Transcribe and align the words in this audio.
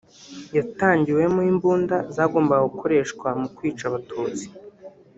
yatangiwemo 0.57 1.41
imbunda 1.51 1.97
zagombaga 2.15 2.63
gukoreshwa 2.71 3.27
mu 3.39 3.47
kwica 3.55 3.83
abatutsi 3.89 4.45